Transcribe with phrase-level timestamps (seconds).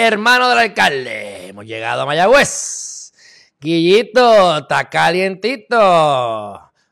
[0.00, 1.48] hermano del alcalde.
[1.48, 3.12] Hemos llegado a Mayagüez.
[3.60, 5.78] Guillito, está calientito.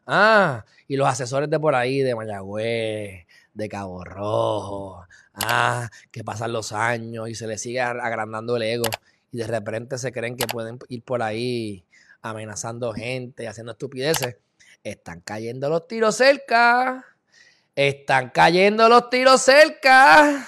[0.07, 5.07] Ah, y los asesores de por ahí, de Mayagüez, de Cabo Rojo.
[5.33, 8.89] Ah, que pasan los años y se les sigue agrandando el ego.
[9.33, 11.85] Y de repente se creen que pueden ir por ahí
[12.21, 14.37] amenazando gente, haciendo estupideces.
[14.85, 17.05] Están cayendo los tiros cerca.
[17.75, 20.47] Están cayendo los tiros cerca.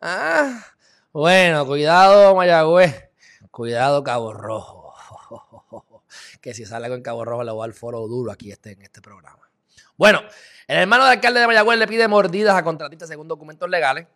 [0.00, 0.73] Ah.
[1.14, 3.08] Bueno, cuidado Mayagüez.
[3.52, 4.92] Cuidado Cabo Rojo.
[6.40, 9.00] Que si sale con Cabo Rojo le voy al foro duro aquí este, en este
[9.00, 9.48] programa.
[9.96, 10.22] Bueno,
[10.66, 14.08] el hermano del alcalde de Mayagüez le pide mordidas a contratistas según documentos legales.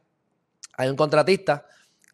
[0.76, 1.66] Hay un contratista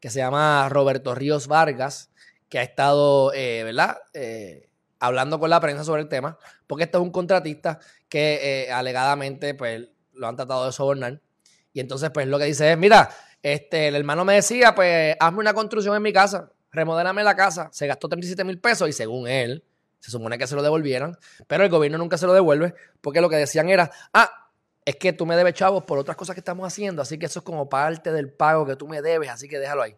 [0.03, 2.11] que se llama Roberto Ríos Vargas,
[2.51, 3.97] que ha estado, eh, ¿verdad?
[4.13, 4.69] Eh,
[5.01, 7.81] hablando con la prensa sobre el tema, porque este es un contratista
[8.11, 11.23] que eh, alegadamente, pues, lo han tratado de sobornar.
[11.73, 13.11] Y entonces, pues, lo que dice es, mira,
[13.45, 17.69] este, el hermano me decía, pues, hazme una construcción en mi casa, remodélame la casa.
[17.73, 19.63] Se gastó 37 mil pesos y según él,
[20.01, 23.29] se supone que se lo devolvieran, pero el gobierno nunca se lo devuelve porque lo
[23.29, 24.51] que decían era, ah,
[24.83, 27.41] es que tú me debes chavos por otras cosas que estamos haciendo, así que eso
[27.41, 29.95] es como parte del pago que tú me debes, así que déjalo ahí.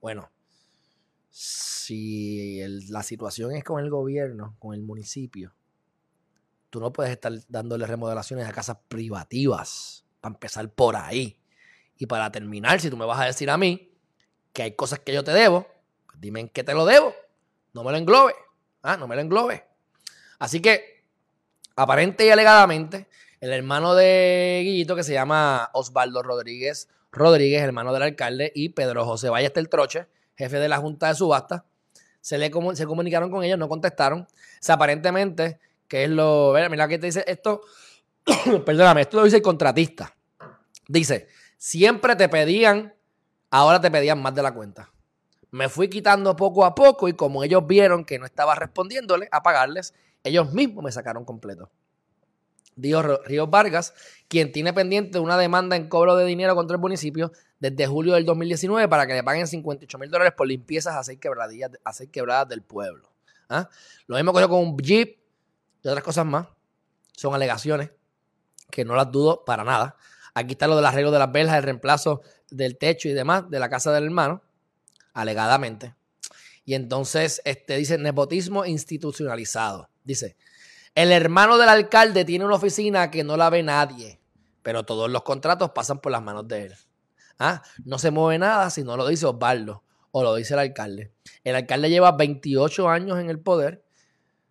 [0.00, 0.30] Bueno,
[1.28, 5.52] si la situación es con el gobierno, con el municipio,
[6.70, 11.38] tú no puedes estar dándole remodelaciones a casas privativas, para empezar por ahí.
[11.98, 13.92] Y para terminar, si tú me vas a decir a mí
[14.52, 15.66] que hay cosas que yo te debo,
[16.06, 17.14] pues dime en qué te lo debo.
[17.72, 18.34] No me lo englobe.
[18.82, 19.64] Ah, no me lo englobe.
[20.38, 21.04] Así que,
[21.76, 23.08] aparente y alegadamente,
[23.40, 29.04] el hermano de Guillito, que se llama Osvaldo Rodríguez Rodríguez, hermano del alcalde, y Pedro
[29.04, 30.06] José Ballester Troche,
[30.36, 31.64] jefe de la Junta de Subasta,
[32.20, 34.22] se, le, se comunicaron con ellos, no contestaron.
[34.22, 34.26] O
[34.60, 36.54] sea, aparentemente que es lo.
[36.70, 37.62] Mira, que te dice esto.
[38.64, 40.14] perdóname, esto lo dice el contratista.
[40.88, 42.94] Dice: siempre te pedían,
[43.50, 44.90] ahora te pedían más de la cuenta.
[45.50, 49.42] Me fui quitando poco a poco y como ellos vieron que no estaba respondiéndole a
[49.42, 49.94] pagarles,
[50.24, 51.70] ellos mismos me sacaron completo.
[52.76, 53.94] Dijo Ríos Vargas,
[54.26, 58.24] quien tiene pendiente una demanda en cobro de dinero contra el municipio desde julio del
[58.24, 61.20] 2019 para que le paguen 58 mil dólares por limpiezas a seis,
[61.84, 63.08] a seis quebradas del pueblo.
[63.48, 63.68] ¿Ah?
[64.06, 65.18] Lo mismo cogió con un Jeep,
[65.82, 66.48] y otras cosas más.
[67.12, 67.90] Son alegaciones
[68.70, 69.96] que no las dudo para nada.
[70.34, 73.58] Aquí está lo del arreglo de las velas, el reemplazo del techo y demás de
[73.58, 74.42] la casa del hermano,
[75.12, 75.94] alegadamente.
[76.64, 79.90] Y entonces este, dice nepotismo institucionalizado.
[80.02, 80.36] Dice,
[80.94, 84.20] el hermano del alcalde tiene una oficina que no la ve nadie,
[84.62, 86.74] pero todos los contratos pasan por las manos de él.
[87.38, 91.12] Ah, no se mueve nada si no lo dice Osvaldo o lo dice el alcalde.
[91.42, 93.84] El alcalde lleva 28 años en el poder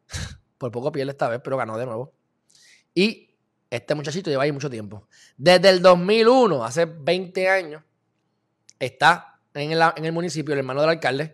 [0.57, 2.13] por poco pierde esta vez, pero ganó de nuevo.
[2.93, 3.32] Y
[3.75, 5.07] este muchachito lleva ahí mucho tiempo.
[5.35, 7.81] Desde el 2001, hace 20 años,
[8.77, 11.33] está en el, municipio el hermano del alcalde.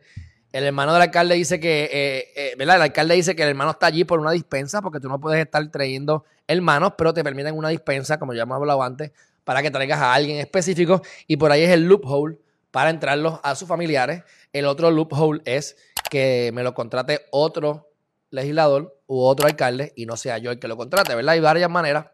[0.54, 2.78] El hermano del alcalde dice que, eh, eh, ¿verdad?
[2.78, 5.44] El alcalde dice que el hermano está allí por una dispensa, porque tú no puedes
[5.44, 9.12] estar trayendo hermanos, pero te permiten una dispensa, como ya hemos hablado antes,
[9.44, 11.02] para que traigas a alguien específico.
[11.28, 12.38] Y por ahí es el loophole
[12.72, 14.24] para entrarlos a sus familiares.
[14.54, 15.76] El otro loophole es
[16.10, 17.92] que me lo contrate otro
[18.30, 21.34] legislador u otro alcalde y no sea yo el que lo contrate, ¿verdad?
[21.34, 22.06] Hay varias maneras.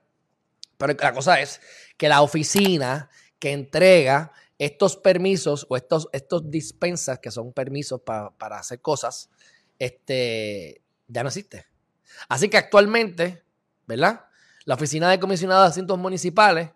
[0.77, 1.61] Pero la cosa es
[1.97, 3.09] que la oficina
[3.39, 9.29] que entrega estos permisos o estos, estos dispensas, que son permisos para hacer cosas,
[9.79, 11.65] este, ya no existe.
[12.29, 13.43] Así que actualmente,
[13.85, 14.25] ¿verdad?
[14.65, 16.69] La oficina de comisionado de asuntos municipales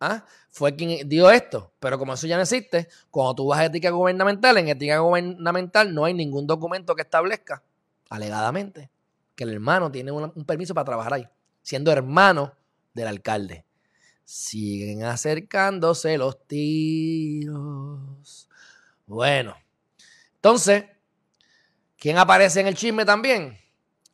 [0.00, 0.24] ¿ah?
[0.50, 1.72] fue quien dio esto.
[1.80, 5.94] Pero como eso ya no existe, cuando tú vas a ética gubernamental, en ética gubernamental
[5.94, 7.62] no hay ningún documento que establezca
[8.10, 8.90] alegadamente,
[9.34, 11.28] que el hermano tiene un, permiso para trabajar ahí,
[11.62, 12.54] siendo hermano
[12.98, 13.64] del alcalde.
[14.24, 17.48] Siguen acercándose los tiros.
[19.06, 19.56] Bueno,
[20.34, 20.84] entonces,
[21.96, 23.58] ¿quién aparece en el chisme también?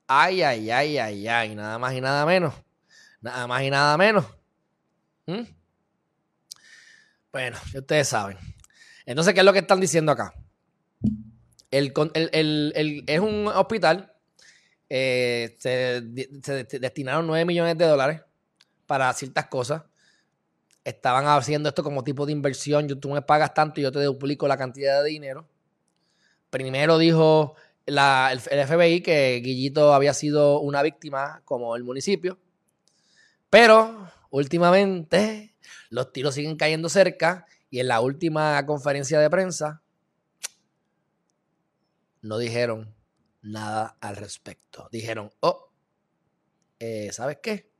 [0.07, 2.55] Ay, ay, ay, ay, ay, nada más y nada menos.
[3.21, 4.25] Nada más y nada menos.
[5.27, 5.43] ¿Mm?
[7.33, 8.39] Bueno, ustedes saben.
[9.07, 10.33] Entonces, ¿qué es lo que están diciendo acá?
[11.71, 14.13] es un hospital.
[14.89, 16.03] Eh, se,
[16.79, 18.21] destinaron 9 millones de dólares
[18.95, 19.83] para ciertas cosas.
[20.85, 22.87] Estaban haciendo esto como tipo de inversión.
[22.87, 25.49] Yo, tú me pagas tanto y yo te duplico la cantidad de dinero.
[26.49, 27.57] Primero dijo
[27.87, 27.99] el,
[28.39, 32.39] FBI que Guillito había sido una víctima como el municipio.
[33.51, 35.57] Pero últimamente
[35.91, 39.83] los tiros siguen cayendo cerca y en la última conferencia de prensa
[42.23, 42.95] no dijeron
[43.43, 44.89] nada al respecto.
[44.93, 45.73] Dijeron, oh,
[46.79, 47.74] eh, ¿sabes qué?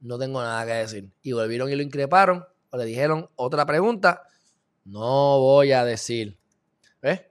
[0.00, 1.10] No tengo nada que decir.
[1.22, 4.22] Y volvieron y lo increparon o le dijeron otra pregunta
[4.84, 6.38] No voy a decir.
[7.02, 7.22] ¿Ves?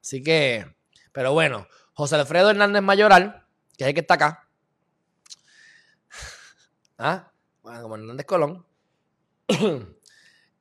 [0.00, 0.66] Así que,
[1.12, 3.46] pero bueno, José Alfredo Hernández Mayoral,
[3.76, 4.48] que es el que está acá.
[6.98, 7.32] ¿Ah?
[7.62, 8.66] Bueno, como Hernández Colón.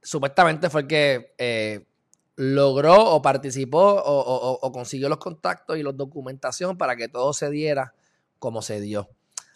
[0.06, 1.88] supuestamente fue el que eh,
[2.36, 7.94] logró o participó o, consiguió los contactos y la documentación para que todo se diera
[8.40, 9.10] como se dio.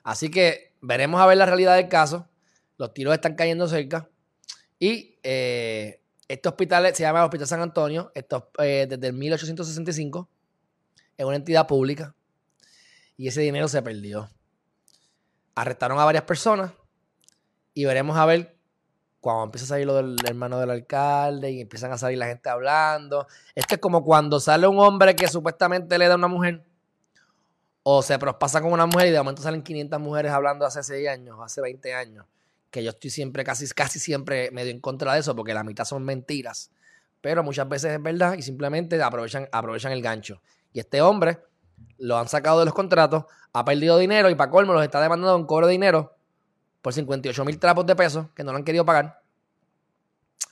[0.03, 2.27] Así que veremos a ver la realidad del caso.
[2.77, 4.09] Los tiros están cayendo cerca.
[4.79, 8.11] Y eh, este hospital se llama Hospital San Antonio.
[8.15, 10.29] Esto eh, desde el 1865.
[11.17, 12.15] Es una entidad pública.
[13.17, 14.29] Y ese dinero se perdió.
[15.55, 16.71] Arrestaron a varias personas.
[17.73, 18.59] Y veremos a ver
[19.19, 22.49] cuando empieza a salir lo del hermano del alcalde y empiezan a salir la gente
[22.49, 23.27] hablando.
[23.53, 26.63] Es que es como cuando sale un hombre que supuestamente le da a una mujer
[27.83, 31.07] o se prospasa con una mujer y de momento salen 500 mujeres hablando hace 6
[31.07, 32.25] años, hace 20 años.
[32.71, 35.85] Que yo estoy siempre, casi, casi siempre medio en contra de eso porque la mitad
[35.85, 36.71] son mentiras.
[37.21, 40.41] Pero muchas veces es verdad y simplemente aprovechan, aprovechan el gancho.
[40.71, 41.39] Y este hombre
[41.97, 45.35] lo han sacado de los contratos, ha perdido dinero y para colmo los está demandando
[45.35, 46.15] un cobro de dinero
[46.81, 49.21] por 58 mil trapos de pesos que no lo han querido pagar.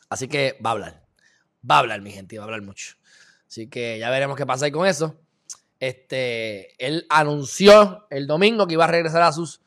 [0.10, 1.04] Así que va a hablar.
[1.70, 2.96] Va a hablar, mi gente, va a hablar mucho.
[3.48, 5.16] Así que ya veremos qué pasa ahí con eso.
[5.80, 9.62] Este, él anunció el domingo que iba a regresar a sus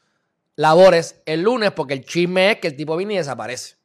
[0.57, 3.77] labores el lunes porque el chisme es que el tipo viene y desaparece.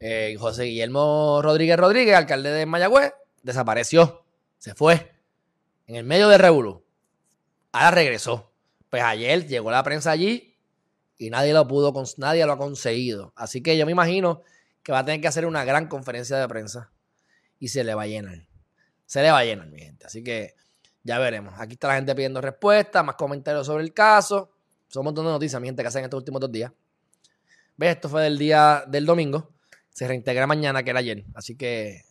[0.00, 3.12] Eh, José Guillermo Rodríguez Rodríguez, alcalde de Mayagüez,
[3.42, 4.24] desapareció.
[4.58, 5.12] Se fue.
[5.86, 6.84] En el medio de Revolú.
[7.72, 8.52] Ahora regresó.
[8.90, 10.56] Pues ayer llegó la prensa allí
[11.18, 13.32] y nadie lo pudo, nadie lo ha conseguido.
[13.36, 14.42] Así que yo me imagino
[14.82, 16.92] que va a tener que hacer una gran conferencia de prensa
[17.58, 18.46] y se le va a llenar.
[19.04, 20.06] Se le va a llenar, mi gente.
[20.06, 20.54] Así que
[21.08, 21.54] ya veremos.
[21.56, 24.50] Aquí está la gente pidiendo respuestas, más comentarios sobre el caso.
[24.88, 26.70] Son un montón de noticias, mi gente, que hacen estos últimos dos días.
[27.78, 27.94] ¿Ves?
[27.94, 29.48] Esto fue del día del domingo.
[29.88, 31.24] Se reintegra mañana, que era ayer.
[31.34, 32.02] Así que